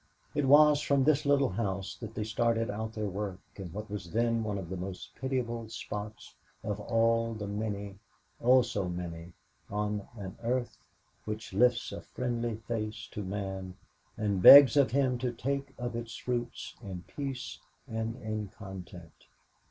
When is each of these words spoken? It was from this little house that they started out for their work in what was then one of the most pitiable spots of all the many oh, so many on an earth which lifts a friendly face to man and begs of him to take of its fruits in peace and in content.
It 0.33 0.47
was 0.47 0.81
from 0.81 1.03
this 1.03 1.27
little 1.27 1.49
house 1.51 1.95
that 1.97 2.15
they 2.15 2.23
started 2.23 2.71
out 2.71 2.95
for 2.95 2.99
their 3.01 3.07
work 3.11 3.39
in 3.57 3.71
what 3.71 3.87
was 3.87 4.09
then 4.13 4.43
one 4.43 4.57
of 4.57 4.67
the 4.71 4.75
most 4.75 5.13
pitiable 5.13 5.69
spots 5.69 6.33
of 6.63 6.79
all 6.79 7.35
the 7.35 7.45
many 7.45 7.99
oh, 8.41 8.63
so 8.63 8.89
many 8.89 9.33
on 9.69 10.07
an 10.17 10.37
earth 10.41 10.79
which 11.25 11.53
lifts 11.53 11.91
a 11.91 12.01
friendly 12.01 12.55
face 12.67 13.07
to 13.11 13.21
man 13.23 13.75
and 14.17 14.41
begs 14.41 14.75
of 14.75 14.89
him 14.89 15.19
to 15.19 15.31
take 15.31 15.71
of 15.77 15.95
its 15.95 16.17
fruits 16.17 16.73
in 16.81 17.03
peace 17.15 17.59
and 17.87 18.15
in 18.23 18.47
content. 18.57 19.27